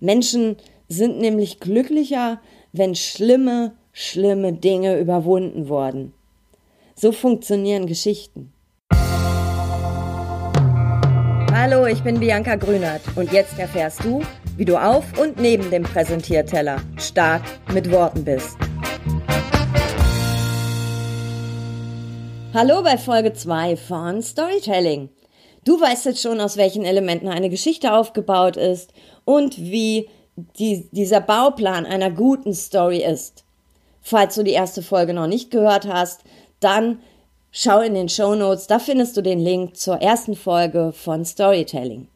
[0.00, 0.56] Menschen
[0.88, 2.40] sind nämlich glücklicher,
[2.72, 6.12] wenn schlimme, schlimme Dinge überwunden wurden.
[6.94, 8.52] So funktionieren Geschichten.
[11.52, 14.22] Hallo, ich bin Bianca Grünert und jetzt erfährst du,
[14.56, 17.42] wie du auf und neben dem Präsentierteller stark
[17.72, 18.56] mit Worten bist.
[22.54, 25.10] Hallo bei Folge 2 von Storytelling.
[25.68, 28.94] Du weißt jetzt schon, aus welchen Elementen eine Geschichte aufgebaut ist
[29.26, 30.08] und wie
[30.58, 33.44] die, dieser Bauplan einer guten Story ist.
[34.00, 36.22] Falls du die erste Folge noch nicht gehört hast,
[36.60, 37.00] dann
[37.50, 42.08] schau in den Show Notes, da findest du den Link zur ersten Folge von Storytelling.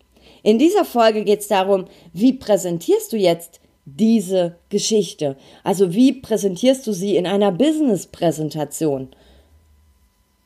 [0.42, 1.84] In dieser Folge geht es darum,
[2.14, 5.36] wie präsentierst du jetzt diese Geschichte?
[5.62, 9.08] Also wie präsentierst du sie in einer Business-Präsentation?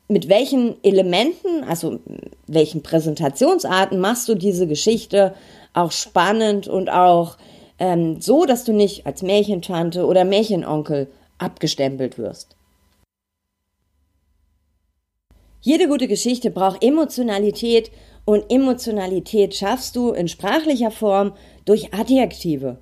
[0.09, 1.99] Mit welchen Elementen, also
[2.47, 5.35] welchen Präsentationsarten machst du diese Geschichte
[5.75, 7.37] auch spannend und auch
[7.79, 11.09] ähm, so, dass du nicht als Märchentante oder Märchenonkel
[11.39, 12.57] abgestempelt wirst.
[15.61, 17.91] Jede gute Geschichte braucht Emotionalität
[18.25, 21.33] und Emotionalität schaffst du in sprachlicher Form
[21.65, 22.79] durch Adjektive.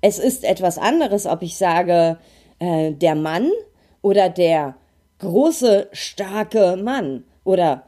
[0.00, 2.18] Es ist etwas anderes, ob ich sage
[2.58, 3.50] äh, der Mann
[4.02, 4.76] oder der
[5.18, 7.84] große, starke Mann oder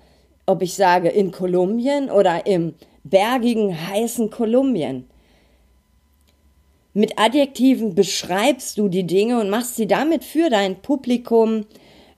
[0.47, 5.09] ob ich sage in Kolumbien oder im bergigen, heißen Kolumbien.
[6.95, 11.67] Mit Adjektiven beschreibst du die Dinge und machst sie damit für dein Publikum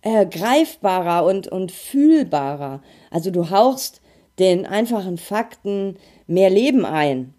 [0.02, 2.82] äh, greifbarer und, und fühlbarer.
[3.10, 4.00] Also du hauchst
[4.38, 7.34] den einfachen Fakten mehr Leben ein.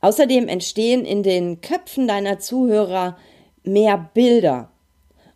[0.00, 3.16] Außerdem entstehen in den Köpfen deiner Zuhörer
[3.64, 4.71] mehr Bilder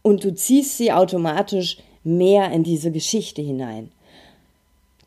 [0.06, 3.90] und du ziehst sie automatisch mehr in diese Geschichte hinein.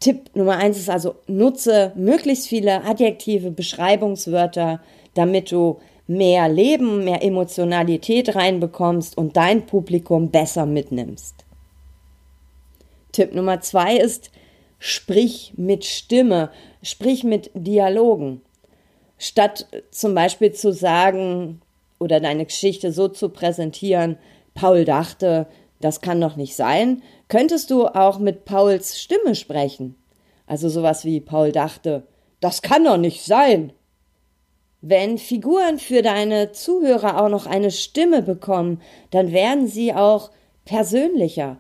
[0.02, 4.82] Tipp Nummer eins ist also, nutze möglichst viele adjektive Beschreibungswörter,
[5.14, 11.46] damit du mehr Leben, mehr Emotionalität reinbekommst und dein Publikum besser mitnimmst.
[13.14, 14.32] Tipp Nummer zwei ist,
[14.80, 16.50] sprich mit Stimme,
[16.84, 18.42] sprich mit Dialogen.
[19.18, 21.62] Statt zum Beispiel zu sagen
[22.00, 24.18] oder deine Geschichte so zu präsentieren,
[24.60, 25.48] Paul dachte,
[25.80, 29.96] das kann doch nicht sein, könntest du auch mit Pauls Stimme sprechen.
[30.48, 32.04] Also sowas wie Paul dachte,
[32.42, 33.72] das kann doch nicht sein.
[34.82, 38.82] Wenn Figuren für deine Zuhörer auch noch eine Stimme bekommen,
[39.12, 40.30] dann werden sie auch
[40.66, 41.56] persönlicher.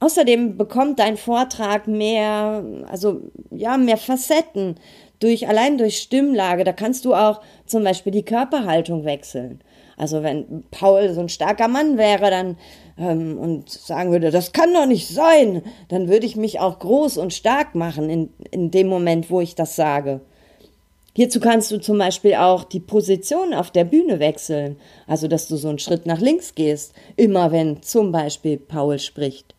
[0.00, 4.76] Außerdem bekommt dein Vortrag mehr, also ja, mehr Facetten
[5.18, 6.64] durch, allein durch Stimmlage.
[6.64, 9.62] Da kannst du auch zum Beispiel die Körperhaltung wechseln.
[9.96, 12.56] Also wenn Paul so ein starker Mann wäre, dann
[12.98, 17.18] ähm, und sagen würde, das kann doch nicht sein, dann würde ich mich auch groß
[17.18, 20.20] und stark machen in, in dem Moment, wo ich das sage.
[21.16, 25.56] Hierzu kannst du zum Beispiel auch die Position auf der Bühne wechseln, also dass du
[25.56, 29.54] so einen Schritt nach links gehst, immer wenn zum Beispiel Paul spricht.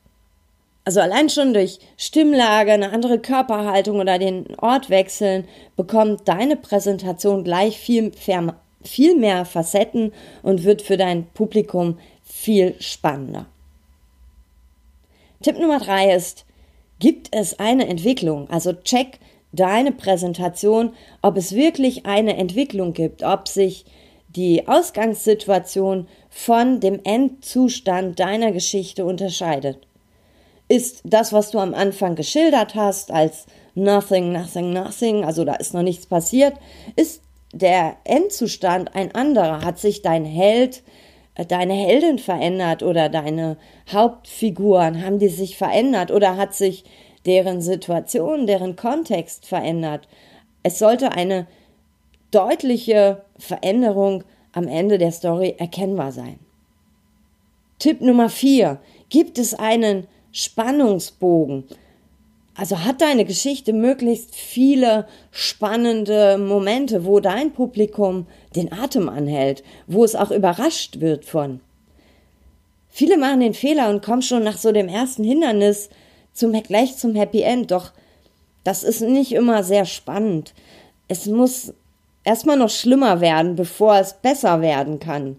[0.84, 7.44] Also allein schon durch Stimmlage, eine andere Körperhaltung oder den Ort wechseln, bekommt deine Präsentation
[7.44, 8.12] gleich viel,
[8.88, 10.12] viel mehr Facetten
[10.44, 13.48] und wird für dein Publikum viel spannender.
[15.42, 16.46] Tipp Nummer drei ist,
[17.00, 18.50] gibt es eine Entwicklung?
[18.50, 19.20] Also check,
[19.52, 23.86] deine Präsentation, ob es wirklich eine Entwicklung gibt, ob sich
[24.36, 29.88] die Ausgangssituation von dem Endzustand deiner Geschichte unterscheidet.
[30.68, 35.74] Ist das, was du am Anfang geschildert hast, als nothing, nothing, nothing, also da ist
[35.74, 36.56] noch nichts passiert,
[36.96, 37.22] ist
[37.56, 39.64] der Endzustand ein anderer?
[39.64, 40.84] Hat sich dein Held,
[41.36, 43.58] äh, deine Heldin verändert oder deine
[43.92, 46.84] Hauptfiguren, haben die sich verändert oder hat sich
[47.26, 50.08] deren Situation, deren Kontext verändert.
[50.64, 51.48] Es sollte eine
[52.32, 56.40] deutliche Veränderung am Ende der Story erkennbar sein.
[57.80, 58.80] Tipp Nummer vier:
[59.10, 61.66] Gibt es einen Spannungsbogen?
[62.58, 70.06] Also hat deine Geschichte möglichst viele spannende Momente, wo dein Publikum den Atem anhält, wo
[70.06, 71.60] es auch überrascht wird von.
[72.88, 75.90] Viele machen den Fehler und kommen schon nach so dem ersten Hindernis
[76.32, 77.72] zum, gleich zum Happy End.
[77.72, 77.92] Doch
[78.64, 80.54] das ist nicht immer sehr spannend.
[81.10, 81.74] Es muss
[82.24, 85.36] erstmal noch schlimmer werden, bevor es besser werden kann.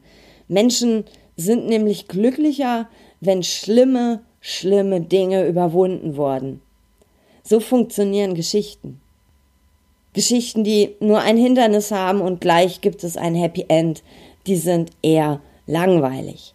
[0.48, 1.04] Menschen
[1.34, 2.90] sind nämlich glücklicher,
[3.20, 6.60] wenn schlimme, schlimme Dinge überwunden wurden.
[7.48, 9.00] So funktionieren Geschichten.
[10.14, 14.02] Geschichten, die nur ein Hindernis haben und gleich gibt es ein Happy End,
[14.48, 16.54] die sind eher langweilig.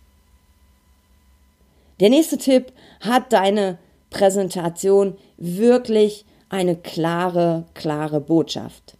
[2.01, 3.77] Der nächste Tipp hat deine
[4.09, 8.97] Präsentation wirklich eine klare, klare Botschaft.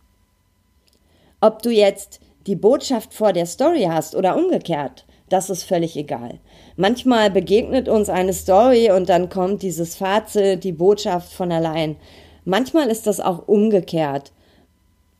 [1.41, 6.39] Ob du jetzt die Botschaft vor der Story hast oder umgekehrt, das ist völlig egal.
[6.75, 11.95] Manchmal begegnet uns eine Story und dann kommt dieses Fazit, die Botschaft von allein.
[12.43, 14.31] Manchmal ist das auch umgekehrt.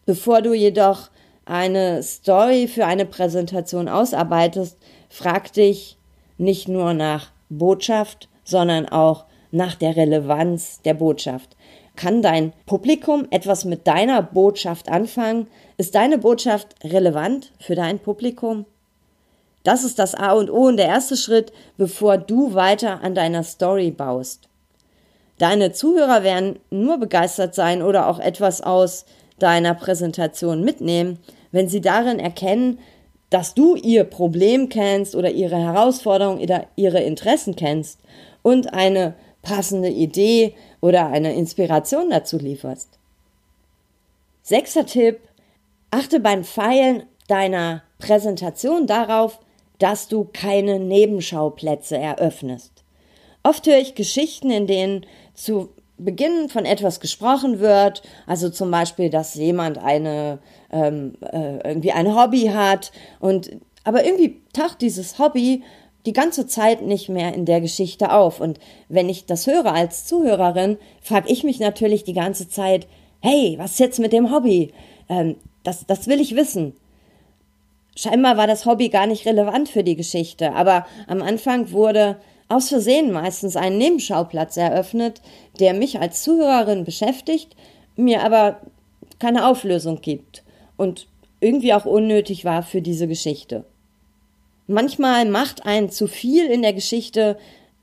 [0.06, 1.10] Bevor du jedoch
[1.46, 4.78] eine Story für eine Präsentation ausarbeitest,
[5.10, 5.98] frag dich
[6.38, 11.56] nicht nur nach Botschaft, sondern auch nach der Relevanz der Botschaft.
[11.96, 15.48] Kann dein Publikum etwas mit deiner Botschaft anfangen?
[15.78, 18.66] Ist deine Botschaft relevant für dein Publikum?
[19.64, 23.44] Das ist das A und O und der erste Schritt, bevor du weiter an deiner
[23.44, 24.50] Story baust.
[25.38, 29.06] Deine Zuhörer werden nur begeistert sein oder auch etwas aus
[29.40, 31.20] deiner Präsentation mitnehmen,
[31.52, 32.80] wenn sie darin erkennen,
[33.32, 38.00] dass du ihr Problem kennst oder ihre Herausforderung oder ihre Interessen kennst
[38.44, 43.00] und eine passende Idee oder eine Inspiration dazu lieferst.
[44.44, 45.20] Sechster Tipp,
[45.92, 49.40] achte beim Feilen deiner Präsentation darauf,
[49.82, 52.84] dass du keine Nebenschauplätze eröffnest.
[53.44, 59.10] Oft höre ich Geschichten, in denen zu Beginn von etwas gesprochen wird, also zum Beispiel,
[59.10, 60.40] dass jemand eine
[60.72, 63.52] ähm, äh, irgendwie ein Hobby hat und
[63.84, 65.64] aber irgendwie taucht dieses Hobby
[66.06, 68.40] die ganze Zeit nicht mehr in der Geschichte auf.
[68.40, 72.88] Und wenn ich das höre als Zuhörerin, frage ich mich natürlich die ganze Zeit,
[73.20, 74.74] hey, was ist jetzt mit dem Hobby?
[75.10, 76.74] Ähm, das, das will ich wissen.
[77.96, 82.18] Scheinbar war das Hobby gar nicht relevant für die Geschichte, aber am Anfang wurde
[82.48, 85.22] aus Versehen meistens ein Nebenschauplatz eröffnet,
[85.60, 87.56] der mich als Zuhörerin beschäftigt,
[87.96, 88.62] mir aber
[89.20, 90.44] keine Auflösung gibt
[90.78, 91.08] und
[91.40, 93.66] irgendwie auch unnötig war für diese Geschichte.
[94.68, 97.38] Manchmal macht ein zu viel in der Geschichte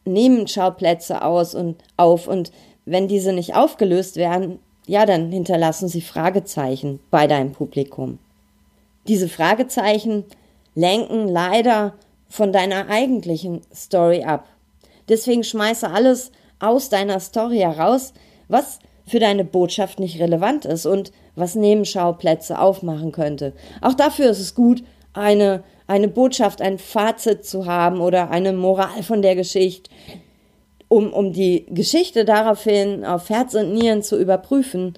[0.05, 2.51] Nebenschauplätze aus und auf und
[2.87, 8.19] wenn diese nicht aufgelöst werden, ja, dann hinterlassen sie Fragezeichen bei deinem Publikum.
[9.09, 10.25] Diese Fragezeichen
[10.75, 11.95] lenken leider
[12.29, 14.47] von deiner eigentlichen Story ab.
[15.09, 18.13] Deswegen schmeiße alles aus deiner Story heraus,
[18.49, 23.55] was für deine Botschaft nicht relevant ist und was Nebenschauplätze aufmachen könnte.
[23.81, 24.85] Auch dafür ist es gut,
[25.15, 29.91] eine, eine Botschaft, ein Fazit zu haben oder eine Moral von der Geschichte,
[30.89, 34.95] um, um die Geschichte daraufhin auf Herz und Nieren zu überprüfen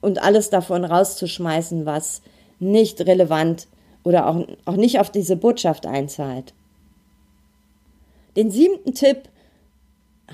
[0.00, 2.22] und alles davon rauszuschmeißen, was
[2.64, 3.68] nicht relevant
[4.02, 6.54] oder auch, auch nicht auf diese Botschaft einzahlt.
[8.36, 9.28] Den siebten Tipp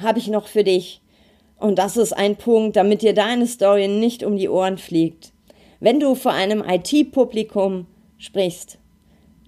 [0.01, 1.01] habe ich noch für dich.
[1.59, 5.33] Und das ist ein Punkt, damit dir deine Story nicht um die Ohren fliegt.
[5.79, 7.87] Wenn du vor einem IT-Publikum
[8.19, 8.79] sprichst,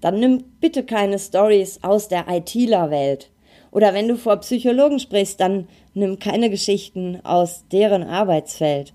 [0.00, 3.30] dann nimm bitte keine Stories aus der ITler-Welt.
[3.70, 8.92] Oder wenn du vor Psychologen sprichst, dann nimm keine Geschichten aus deren Arbeitsfeld.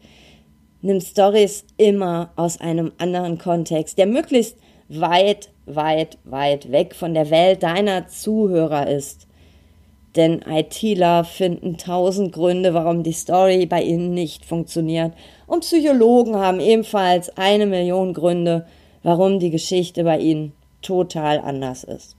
[0.87, 4.55] Nimm Stories immer aus einem anderen Kontext, der möglichst
[4.87, 9.27] weit, weit, weit weg von der Welt deiner Zuhörer ist.
[10.15, 15.11] Denn ITler finden tausend Gründe, warum die Story bei ihnen nicht funktioniert.
[15.45, 18.65] Und Psychologen haben ebenfalls eine Million Gründe,
[19.03, 22.15] warum die Geschichte bei ihnen total anders ist.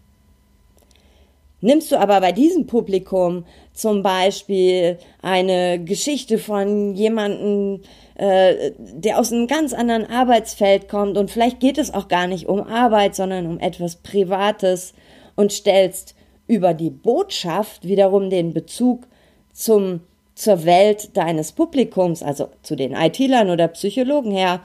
[1.61, 7.81] Nimmst du aber bei diesem Publikum zum Beispiel eine Geschichte von jemandem,
[8.15, 12.47] äh, der aus einem ganz anderen Arbeitsfeld kommt und vielleicht geht es auch gar nicht
[12.47, 14.95] um Arbeit, sondern um etwas Privates
[15.35, 16.15] und stellst
[16.47, 19.09] über die Botschaft wiederum den Bezug
[19.53, 20.01] zum,
[20.37, 24.61] zur Welt deines Publikums, also zu den IT-Lern oder Psychologen her,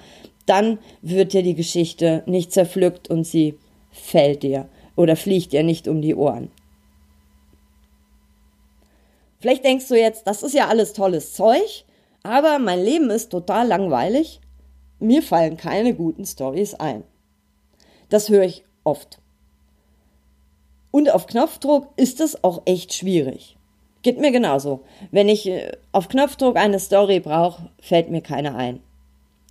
[0.46, 3.56] dann wird dir die Geschichte nicht zerpflückt und sie
[3.92, 6.52] fällt dir oder fliegt dir nicht um die Ohren.
[9.44, 11.84] Vielleicht denkst du jetzt, das ist ja alles tolles Zeug,
[12.24, 14.40] aber mein Leben ist total langweilig.
[15.00, 17.04] Mir fallen keine guten Stories ein.
[18.08, 19.20] Das höre ich oft.
[20.92, 23.58] Und auf Knopfdruck ist es auch echt schwierig.
[24.02, 24.86] Geht mir genauso.
[25.12, 28.80] Wenn ich äh, auf Knopfdruck eine Story brauche, fällt mir keine ein.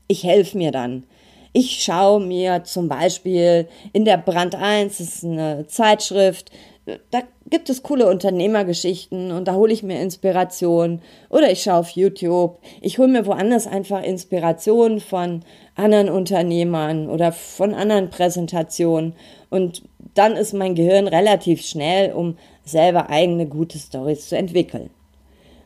[0.09, 1.05] Ich helfe mir dann.
[1.53, 6.51] Ich schaue mir zum Beispiel in der Brand 1, das ist eine Zeitschrift,
[6.85, 11.01] da gibt es coole Unternehmergeschichten und da hole ich mir Inspiration.
[11.31, 12.59] Oder ich schaue auf YouTube.
[12.81, 15.45] Ich hole mir woanders einfach Inspiration von
[15.77, 19.15] anderen Unternehmern oder von anderen Präsentationen.
[19.49, 19.83] Und
[20.15, 24.91] dann ist mein Gehirn relativ schnell, um selber eigene gute Stories zu entwickeln.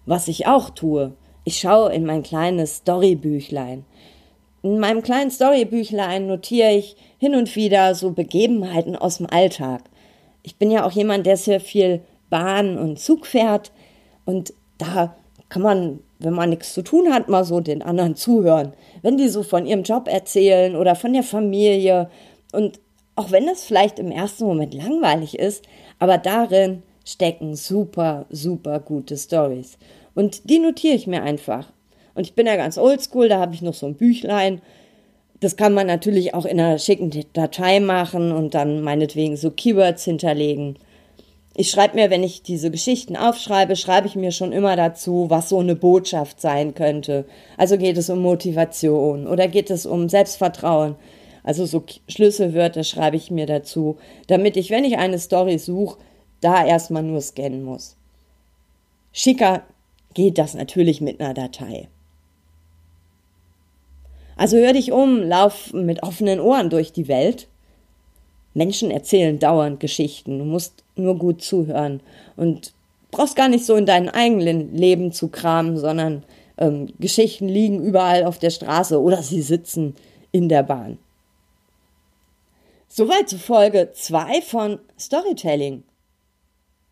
[0.05, 3.85] Was ich auch tue, ich schaue in mein kleines Storybüchlein.
[4.63, 9.83] In meinem kleinen Storybüchlein notiere ich hin und wieder so Begebenheiten aus dem Alltag.
[10.47, 12.01] Ich bin ja auch jemand, der sehr viel
[12.31, 13.73] Bahn und Zug fährt
[14.25, 15.15] und da
[15.49, 18.73] kann man wenn man nichts zu tun hat, mal so den anderen zuhören.
[19.03, 22.09] Wenn die so von ihrem Job erzählen oder von der Familie.
[22.53, 22.81] Und
[23.17, 25.65] auch wenn das vielleicht im ersten Moment langweilig ist,
[25.99, 29.79] aber darin stecken super, super gute Stories.
[30.15, 31.71] Und die notiere ich mir einfach.
[32.15, 34.63] Und ich bin ja ganz oldschool, da habe ich noch so ein Büchlein.
[35.41, 40.05] Das kann man natürlich auch in einer schicken Datei machen und dann meinetwegen so Keywords
[40.05, 40.79] hinterlegen.
[41.55, 45.49] Ich schreibe mir, wenn ich diese Geschichten aufschreibe, schreibe ich mir schon immer dazu, was
[45.49, 47.25] so eine Botschaft sein könnte.
[47.57, 50.97] Also geht es um Motivation oder geht es um Selbstvertrauen.
[51.43, 55.99] Also so Schlüsselwörter schreibe ich mir dazu, damit ich, wenn ich eine Story suche,
[56.41, 57.97] da erstmal nur scannen muss.
[59.13, 59.63] Schicker
[60.13, 61.89] geht das natürlich mit einer Datei.
[64.37, 67.49] Also hör dich um, lauf mit offenen Ohren durch die Welt.
[68.55, 70.39] Menschen erzählen dauernd Geschichten.
[70.39, 72.01] Du musst nur gut zuhören
[72.37, 72.73] und
[73.11, 76.23] brauchst gar nicht so in deinem eigenen Leben zu kramen, sondern
[76.59, 79.95] ähm, Geschichten liegen überall auf der Straße oder sie sitzen
[80.33, 80.99] in der Bahn.
[82.89, 85.83] Soweit zu Folge 2 von Storytelling.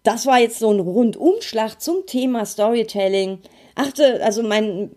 [0.03, 3.39] Das war jetzt so ein Rundumschlag zum Thema Storytelling.
[3.75, 4.91] Achte, also mein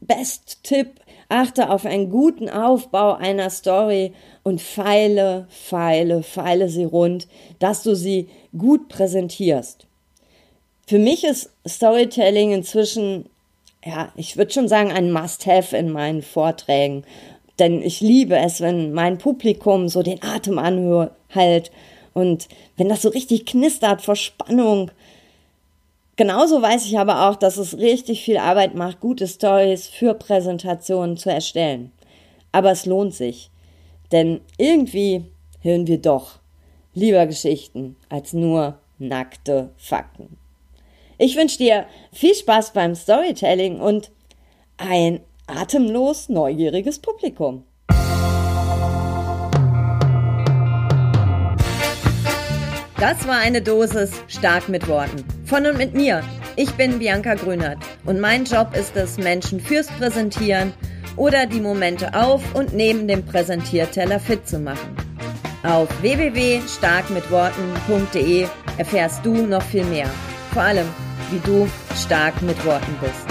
[0.00, 0.99] Best-Tipp,
[1.30, 7.94] achte auf einen guten Aufbau einer Story und feile, feile, feile sie rund, dass du
[7.94, 9.86] sie gut präsentierst.
[10.86, 13.26] Für mich ist Storytelling inzwischen,
[13.84, 17.04] ja, ich würde schon sagen, ein Must-Have in meinen Vorträgen.
[17.60, 21.70] Denn ich liebe es, wenn mein Publikum so den Atem anhält
[22.12, 24.90] und wenn das so richtig knistert vor Spannung.
[26.20, 31.16] Genauso weiß ich aber auch, dass es richtig viel Arbeit macht, gute Stories für Präsentationen
[31.16, 31.92] zu erstellen.
[32.52, 33.50] Aber es lohnt sich.
[34.12, 35.24] Denn irgendwie
[35.62, 36.32] hören wir doch
[36.92, 40.36] lieber Geschichten als nur nackte Fakten.
[41.16, 44.10] Ich wünsche dir viel Spaß beim Storytelling und
[44.76, 47.64] ein atemlos neugieriges Publikum.
[53.00, 55.24] Das war eine Dosis stark mit Worten.
[55.46, 56.22] Von und mit mir.
[56.56, 60.74] Ich bin Bianca Grünert und mein Job ist es, Menschen fürs Präsentieren
[61.16, 64.94] oder die Momente auf und neben dem Präsentierteller fit zu machen.
[65.62, 70.10] Auf www.starkmitworten.de erfährst du noch viel mehr.
[70.52, 70.88] Vor allem,
[71.30, 71.66] wie du
[71.96, 73.29] stark mit Worten bist.